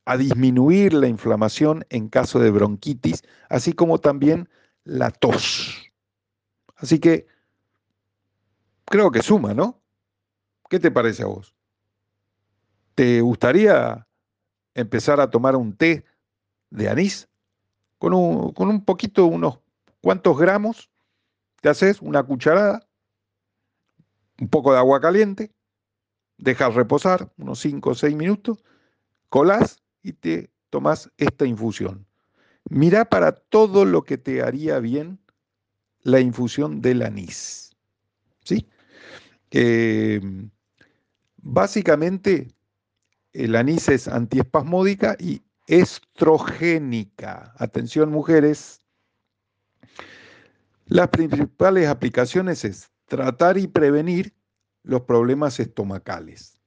[0.04, 4.48] a disminuir la inflamación en caso de bronquitis, así como también
[4.84, 5.92] la tos.
[6.76, 7.26] Así que
[8.86, 9.80] creo que suma, ¿no?
[10.68, 11.54] ¿Qué te parece a vos?
[12.94, 14.06] ¿Te gustaría
[14.74, 16.04] empezar a tomar un té
[16.70, 17.28] de anís?
[17.98, 19.60] Con un, con un poquito, unos
[20.00, 20.90] cuantos gramos,
[21.60, 22.86] te haces una cucharada,
[24.40, 25.52] un poco de agua caliente,
[26.38, 28.62] dejas reposar unos 5 o 6 minutos,
[29.28, 32.06] colás y te tomas esta infusión.
[32.68, 35.18] Mira para todo lo que te haría bien
[36.02, 37.74] la infusión del anís.
[38.44, 38.68] ¿Sí?
[39.50, 40.20] Eh,
[41.48, 42.48] Básicamente,
[43.32, 47.54] el anís es antiespasmódica y estrogénica.
[47.56, 48.80] Atención mujeres.
[50.86, 54.34] Las principales aplicaciones es tratar y prevenir
[54.82, 56.60] los problemas estomacales,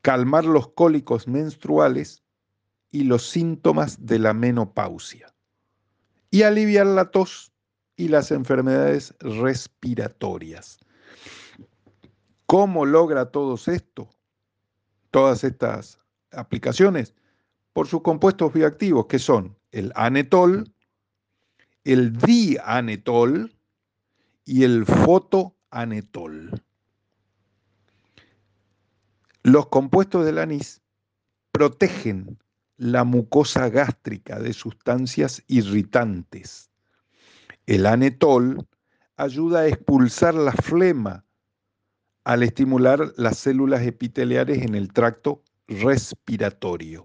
[0.00, 2.24] calmar los cólicos menstruales
[2.90, 5.32] y los síntomas de la menopausia
[6.32, 7.52] y aliviar la tos
[7.96, 10.80] y las enfermedades respiratorias.
[12.52, 14.10] ¿Cómo logra todo esto?
[15.10, 15.98] Todas estas
[16.32, 17.14] aplicaciones
[17.72, 20.70] por sus compuestos bioactivos, que son el anetol,
[21.84, 23.56] el dianetol
[24.44, 26.62] y el fotoanetol.
[29.44, 30.82] Los compuestos del anís
[31.52, 32.38] protegen
[32.76, 36.70] la mucosa gástrica de sustancias irritantes.
[37.64, 38.68] El anetol
[39.16, 41.24] ayuda a expulsar la flema
[42.24, 47.04] al estimular las células epiteliares en el tracto respiratorio.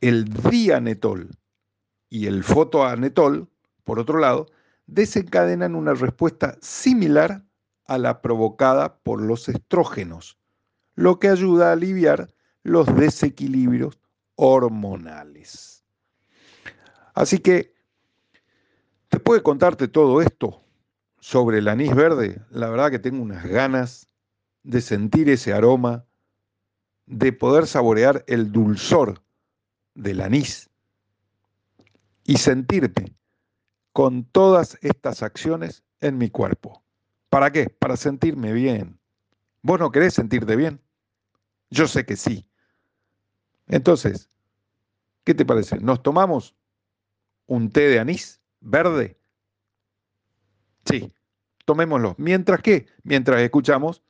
[0.00, 1.30] El dianetol
[2.10, 3.48] y el fotoanetol,
[3.84, 4.46] por otro lado,
[4.86, 7.44] desencadenan una respuesta similar
[7.86, 10.38] a la provocada por los estrógenos,
[10.94, 12.28] lo que ayuda a aliviar
[12.62, 13.98] los desequilibrios
[14.36, 15.84] hormonales.
[17.14, 17.74] Así que,
[19.10, 20.62] después de contarte todo esto
[21.20, 24.08] sobre el anís verde, la verdad que tengo unas ganas
[24.62, 26.04] de sentir ese aroma,
[27.06, 29.22] de poder saborear el dulzor
[29.94, 30.70] del anís
[32.24, 33.16] y sentirme
[33.92, 36.82] con todas estas acciones en mi cuerpo.
[37.30, 37.68] ¿Para qué?
[37.68, 38.98] Para sentirme bien.
[39.62, 40.80] ¿Vos no querés sentirte bien?
[41.70, 42.46] Yo sé que sí.
[43.66, 44.28] Entonces,
[45.24, 45.78] ¿qué te parece?
[45.78, 46.54] ¿Nos tomamos
[47.46, 49.17] un té de anís verde?
[50.84, 51.12] Sí,
[51.64, 52.14] tomémoslo.
[52.18, 52.86] ¿Mientras qué?
[53.02, 54.02] Mientras escuchamos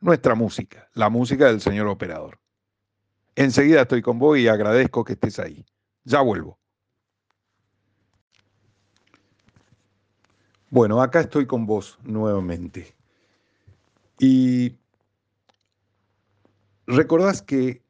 [0.00, 2.38] nuestra música, la música del señor operador.
[3.36, 5.64] Enseguida estoy con vos y agradezco que estés ahí.
[6.04, 6.58] Ya vuelvo.
[10.70, 12.94] Bueno, acá estoy con vos nuevamente.
[14.18, 14.76] Y
[16.86, 17.82] recordás que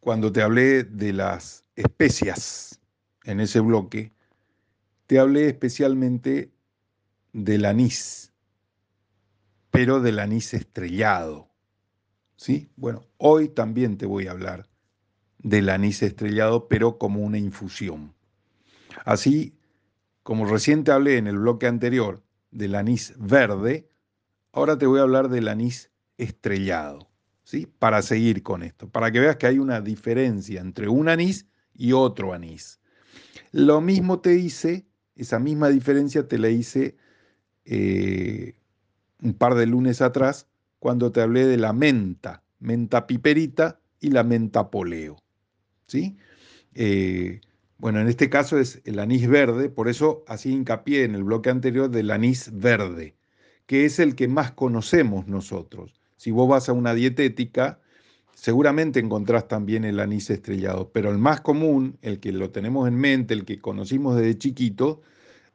[0.00, 2.80] cuando te hablé de las especias
[3.24, 4.12] en ese bloque,
[5.06, 6.50] te hablé especialmente
[7.32, 8.32] del anís,
[9.70, 11.48] pero del anís estrellado.
[12.36, 12.70] ¿Sí?
[12.76, 14.68] Bueno, hoy también te voy a hablar
[15.38, 18.14] del anís estrellado, pero como una infusión.
[19.04, 19.58] Así
[20.22, 23.88] como recién te hablé en el bloque anterior del anís verde,
[24.52, 27.08] ahora te voy a hablar del anís estrellado,
[27.44, 27.66] ¿sí?
[27.66, 31.92] Para seguir con esto, para que veas que hay una diferencia entre un anís y
[31.92, 32.78] otro anís.
[33.52, 34.86] Lo mismo te hice,
[35.16, 36.96] esa misma diferencia te la hice
[37.70, 38.54] eh,
[39.22, 40.46] un par de lunes atrás
[40.78, 45.16] cuando te hablé de la menta, menta piperita y la menta poleo,
[45.86, 46.16] ¿sí?
[46.74, 47.40] Eh,
[47.76, 51.50] bueno, en este caso es el anís verde, por eso así hincapié en el bloque
[51.50, 53.14] anterior del anís verde,
[53.66, 56.00] que es el que más conocemos nosotros.
[56.16, 57.80] Si vos vas a una dietética,
[58.34, 62.96] seguramente encontrás también el anís estrellado, pero el más común, el que lo tenemos en
[62.96, 65.02] mente, el que conocimos desde chiquito,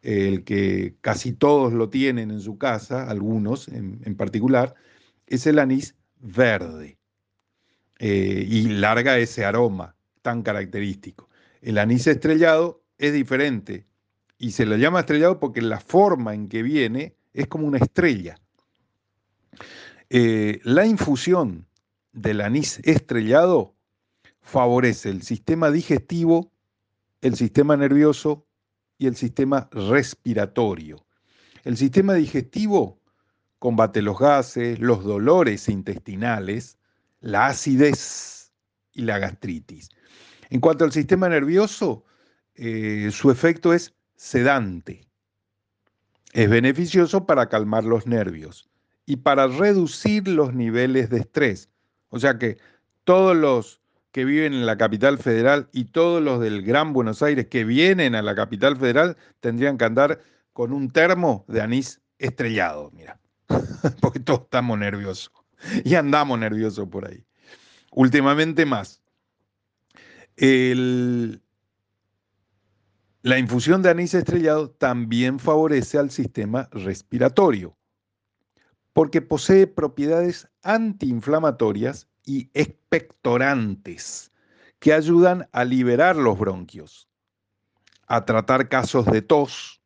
[0.03, 4.75] el que casi todos lo tienen en su casa, algunos en, particular,
[5.27, 6.97] es el anís verde.
[7.99, 11.29] Eh, y larga ese aroma tan característico.
[11.61, 13.85] El anís estrellado es diferente
[14.37, 18.37] y se lo llama estrellado porque la forma en que viene es como una estrella.
[20.09, 21.65] Eh, la infusión
[22.11, 23.73] del anís estrellado
[24.41, 26.51] favorece el sistema digestivo,
[27.21, 28.45] el sistema nervioso
[29.03, 31.05] y el sistema respiratorio.
[31.65, 33.01] El sistema digestivo
[33.59, 36.77] combate los gases, los dolores intestinales,
[37.19, 38.53] la acidez
[38.93, 39.89] y la gastritis.
[40.49, 42.05] En cuanto al sistema nervioso,
[42.55, 45.05] eh, su efecto es sedante.
[46.31, 48.69] Es beneficioso para calmar los nervios
[49.05, 51.69] y para reducir los niveles de estrés.
[52.07, 52.57] O sea que
[53.03, 53.81] todos los
[54.13, 58.13] que viven en la capital federal y todos los del Gran Buenos Aires que vienen
[58.13, 60.21] a la capital federal tendrían que andar
[60.54, 63.19] con un termo de anís estrellado, mira,
[64.02, 65.32] porque todos estamos nerviosos.
[65.84, 67.26] Y andamos nerviosos por ahí.
[67.91, 69.02] Últimamente más.
[73.23, 77.76] La infusión de anís estrellado también favorece al sistema respiratorio
[78.93, 84.32] porque posee propiedades antiinflamatorias y expectorantes
[84.80, 87.07] que ayudan a liberar los bronquios,
[88.07, 89.82] a tratar casos de tos,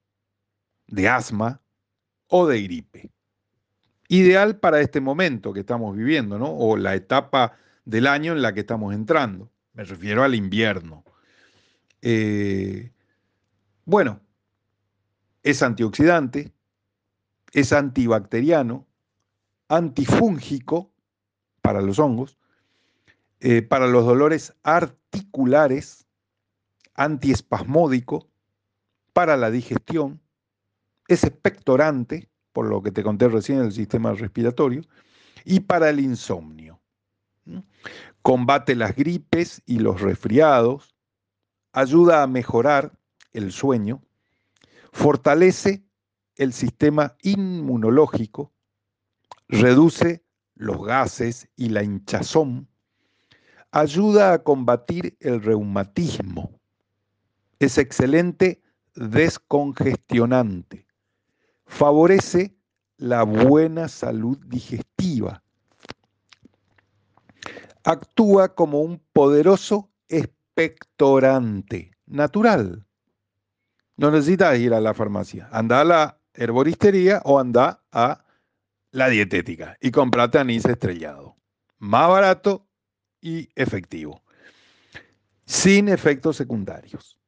[0.88, 1.62] de asma
[2.28, 3.12] o de gripe.
[4.10, 6.50] Ideal para este momento que estamos viviendo, ¿no?
[6.50, 9.52] O la etapa del año en la que estamos entrando.
[9.74, 11.04] Me refiero al invierno.
[12.02, 12.92] Eh,
[13.86, 14.22] bueno,
[15.44, 16.52] es antioxidante,
[17.54, 18.88] es antibacteriano,
[19.70, 20.92] antifúngico
[21.68, 22.38] para los hongos,
[23.42, 26.08] eh, para los dolores articulares,
[26.94, 28.30] antiespasmódico,
[29.12, 30.22] para la digestión,
[31.10, 34.84] es expectorante, por lo que te conté recién, el sistema respiratorio,
[35.44, 36.80] y para el insomnio.
[38.22, 40.96] Combate las gripes y los resfriados,
[41.74, 42.98] ayuda a mejorar
[43.34, 44.02] el sueño,
[44.94, 45.84] fortalece
[46.38, 48.54] el sistema inmunológico,
[49.50, 50.24] reduce
[50.58, 52.68] los gases y la hinchazón,
[53.72, 56.60] ayuda a combatir el reumatismo,
[57.60, 58.62] es excelente
[58.96, 60.88] descongestionante,
[61.66, 62.56] favorece
[62.98, 65.44] la buena salud digestiva,
[67.84, 72.86] actúa como un poderoso expectorante natural.
[73.96, 78.24] No necesitas ir a la farmacia, anda a la herboristería o anda a
[78.92, 81.36] la dietética y comprate anís estrellado.
[81.80, 82.68] Más barato
[83.22, 84.24] y efectivo,
[85.46, 87.20] sin efectos secundarios.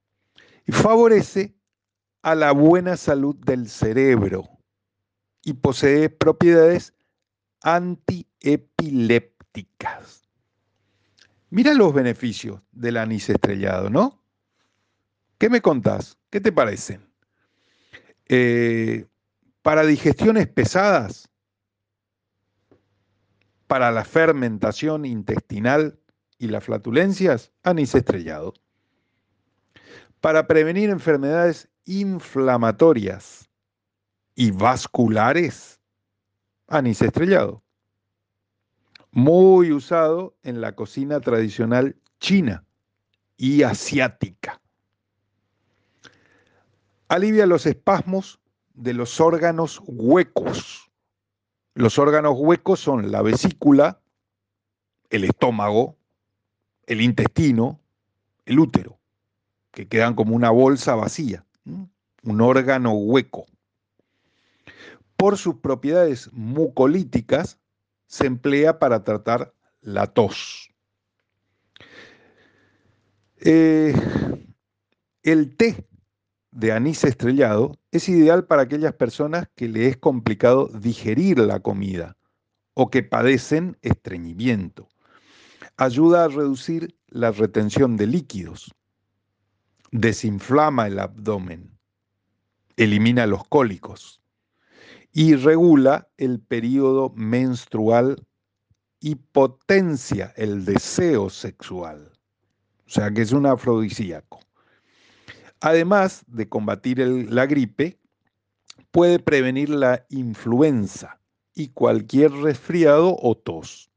[0.65, 1.55] Y favorece
[2.21, 4.49] a la buena salud del cerebro
[5.43, 6.93] y posee propiedades
[7.61, 10.27] antiepilépticas.
[11.49, 14.21] Mira los beneficios del anís estrellado, ¿no?
[15.37, 16.17] ¿Qué me contás?
[16.29, 17.09] ¿Qué te parecen?
[18.27, 19.07] Eh,
[19.61, 21.29] para digestiones pesadas,
[23.69, 25.99] para la fermentación intestinal
[26.39, 28.55] y las flatulencias, anís estrellado.
[30.21, 33.47] Para prevenir enfermedades inflamatorias
[34.33, 35.79] y vasculares,
[36.67, 37.61] anís estrellado.
[39.11, 42.65] Muy usado en la cocina tradicional china
[43.37, 44.59] y asiática.
[47.07, 48.39] Alivia los espasmos
[48.73, 50.88] de los órganos huecos
[51.73, 53.99] los órganos huecos son la vesícula,
[55.09, 55.95] el estómago,
[56.87, 57.79] el intestino,
[58.45, 58.99] el útero,
[59.71, 61.45] que quedan como una bolsa vacía,
[62.23, 63.45] un órgano hueco.
[65.15, 67.59] Por sus propiedades mucolíticas,
[68.07, 70.73] se emplea para tratar la tos.
[73.41, 73.93] Eh,
[75.23, 75.88] el té
[76.51, 82.17] de anís estrellado es ideal para aquellas personas que le es complicado digerir la comida
[82.73, 84.87] o que padecen estreñimiento.
[85.77, 88.73] Ayuda a reducir la retención de líquidos,
[89.91, 91.77] desinflama el abdomen,
[92.77, 94.21] elimina los cólicos
[95.11, 98.25] y regula el periodo menstrual
[98.99, 102.11] y potencia el deseo sexual.
[102.85, 104.39] O sea que es un afrodisíaco.
[105.61, 107.99] Además de combatir la gripe,
[108.91, 111.19] puede prevenir la influenza
[111.53, 113.89] y cualquier resfriado o tos.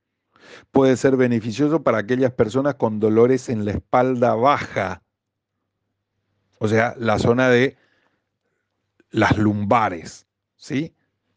[0.71, 5.03] Puede ser beneficioso para aquellas personas con dolores en la espalda baja,
[6.59, 7.77] o sea, la zona de
[9.11, 10.95] las lumbares, ¿sí?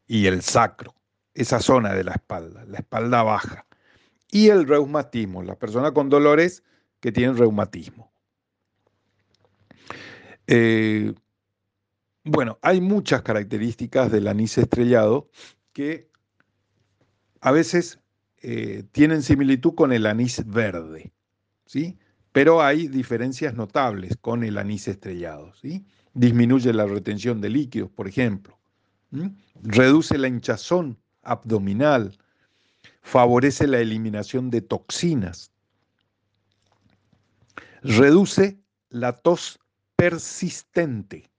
[0.08, 0.94] Y el sacro,
[1.34, 3.66] esa zona de la espalda, la espalda baja.
[4.32, 6.64] Y el reumatismo, las personas con dolores
[7.00, 8.12] que tienen reumatismo.
[10.48, 11.14] Eh,
[12.24, 15.30] bueno, hay muchas características del anís estrellado
[15.74, 16.10] que
[17.42, 18.00] a veces
[18.42, 21.14] eh, tienen similitud con el anís verde,
[21.66, 21.98] ¿sí?
[22.32, 25.86] Pero hay diferencias notables con el anís estrellado, ¿sí?
[26.14, 28.58] Disminuye la retención de líquidos, por ejemplo.
[29.62, 32.18] Reduce la hinchazón abdominal.
[33.02, 35.52] Favorece la eliminación de toxinas.
[37.84, 39.60] Reduce la tos
[39.96, 41.30] persistente.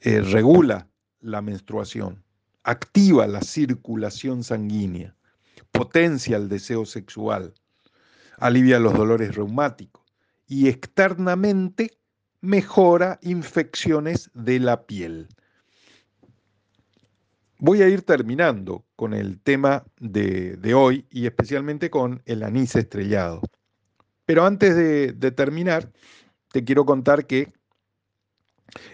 [0.00, 0.88] Eh, regula
[1.20, 2.22] la menstruación,
[2.62, 5.16] activa la circulación sanguínea,
[5.72, 7.52] potencia el deseo sexual,
[8.38, 10.04] alivia los dolores reumáticos
[10.46, 11.98] y externamente
[12.40, 15.28] mejora infecciones de la piel.
[17.58, 23.42] Voy a ir terminando con el tema de, hoy y especialmente con el anís estrellado.
[24.26, 25.90] Pero antes de terminar,
[26.52, 27.52] te quiero contar que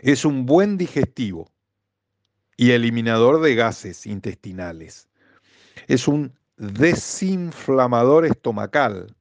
[0.03, 1.51] es un buen digestivo
[2.57, 5.09] y eliminador de gases intestinales.
[5.89, 9.15] Es un desinflamador estomacal.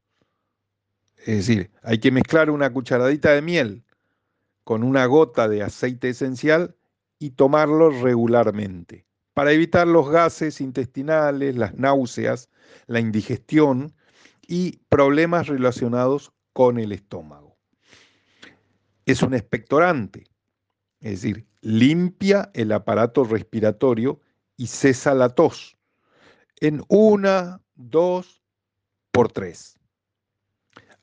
[1.18, 3.84] Es decir, hay que mezclar una cucharadita de miel
[4.64, 6.76] con una gota de aceite esencial
[7.20, 12.50] y tomarlo regularmente para evitar los gases intestinales, las náuseas,
[12.86, 13.96] la indigestión
[14.48, 17.43] y problemas relacionados con el estómago
[19.06, 20.26] es un expectorante,
[21.00, 24.20] es decir, limpia el aparato respiratorio
[24.58, 25.78] y cesa la tos
[26.64, 28.42] en una, dos
[29.12, 29.78] por tres.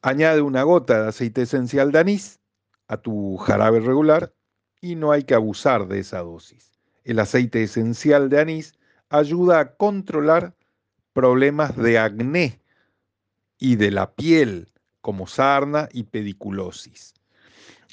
[0.00, 2.40] Añade una gota de aceite esencial de anís
[2.88, 4.32] a tu jarabe regular
[4.80, 6.72] y no hay que abusar de esa dosis.
[7.04, 8.72] El aceite esencial de anís
[9.10, 10.56] ayuda a controlar
[11.12, 12.62] problemas de acné
[13.58, 14.72] y de la piel,
[15.02, 17.12] como sarna y pediculosis.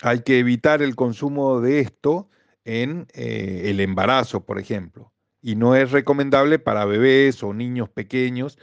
[0.02, 2.30] Hay que evitar el consumo de esto
[2.66, 8.58] en eh, el embarazo, por ejemplo, y no es recomendable para bebés o niños pequeños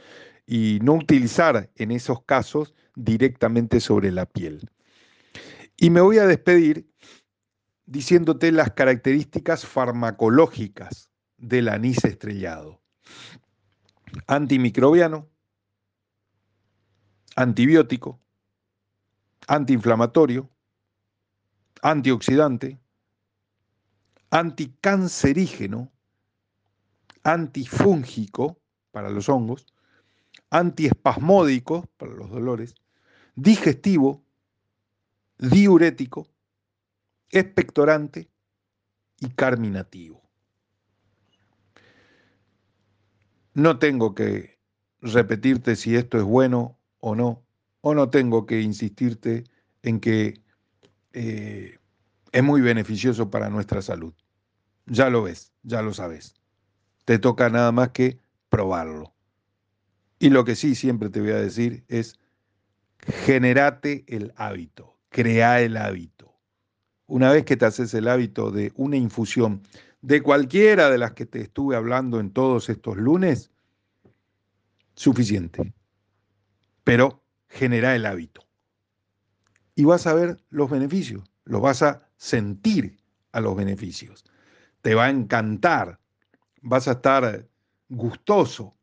[0.45, 4.69] y no utilizar en esos casos directamente sobre la piel.
[5.77, 6.87] Y me voy a despedir
[7.85, 12.81] diciéndote las características farmacológicas del anís estrellado.
[14.27, 15.29] Antimicrobiano,
[17.35, 18.21] antibiótico,
[19.47, 20.49] antiinflamatorio,
[21.85, 22.79] antioxidante,
[24.31, 25.91] anticancerígeno,
[27.21, 28.59] antifúngico
[28.89, 29.67] para los hongos,
[30.49, 32.73] antiespasmódico para los dolores,
[33.35, 34.23] digestivo,
[35.37, 36.27] diurético,
[37.29, 38.31] expectorante
[39.19, 40.23] y carminativo.
[43.53, 44.57] No tengo que
[45.01, 47.45] repetirte si esto es bueno o no,
[47.81, 49.43] o no tengo que insistirte
[49.83, 50.44] en que
[51.15, 51.79] eh,
[52.33, 54.13] es muy beneficioso para nuestra salud.
[54.85, 56.35] Ya lo ves, ya lo sabes.
[57.05, 59.13] Te toca nada más que probarlo.
[60.19, 62.19] Y lo que sí siempre te voy a decir es,
[62.99, 66.33] generate el hábito, crea el hábito.
[67.07, 69.61] Una vez que te haces el hábito de una infusión
[70.01, 73.51] de cualquiera de las que te estuve hablando en todos estos lunes,
[74.95, 75.73] suficiente.
[76.83, 78.44] Pero genera el hábito.
[79.75, 82.97] Y vas a ver los beneficios, los vas a sentir
[83.31, 84.23] a los beneficios.
[84.81, 85.99] Te va a encantar,
[86.61, 87.47] vas a estar
[87.89, 88.75] gustoso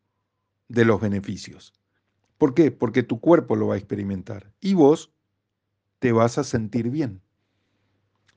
[0.69, 1.73] de los beneficios.
[2.39, 2.71] ¿Por qué?
[2.71, 5.13] Porque tu cuerpo lo va a experimentar y vos
[5.99, 7.23] te vas a sentir bien.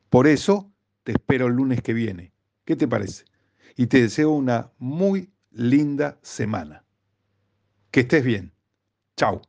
[0.10, 0.72] Por eso
[1.03, 2.32] te espero el lunes que viene.
[2.64, 3.26] ¿Qué te parece?
[3.76, 6.86] Y te deseo una muy linda semana.
[7.91, 8.53] Que estés bien.
[9.18, 9.41] Chao.